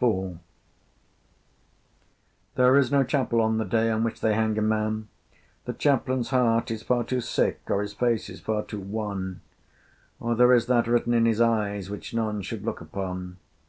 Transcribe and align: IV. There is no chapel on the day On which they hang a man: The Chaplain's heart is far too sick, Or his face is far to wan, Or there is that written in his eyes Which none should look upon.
IV. 0.00 0.38
There 2.54 2.76
is 2.76 2.92
no 2.92 3.02
chapel 3.02 3.40
on 3.40 3.58
the 3.58 3.64
day 3.64 3.90
On 3.90 4.04
which 4.04 4.20
they 4.20 4.32
hang 4.32 4.56
a 4.56 4.62
man: 4.62 5.08
The 5.64 5.72
Chaplain's 5.72 6.30
heart 6.30 6.70
is 6.70 6.84
far 6.84 7.02
too 7.02 7.20
sick, 7.20 7.60
Or 7.66 7.82
his 7.82 7.92
face 7.92 8.30
is 8.30 8.40
far 8.40 8.62
to 8.66 8.78
wan, 8.78 9.40
Or 10.20 10.36
there 10.36 10.54
is 10.54 10.66
that 10.66 10.86
written 10.86 11.12
in 11.12 11.26
his 11.26 11.40
eyes 11.40 11.90
Which 11.90 12.14
none 12.14 12.40
should 12.42 12.64
look 12.64 12.80
upon. 12.80 13.38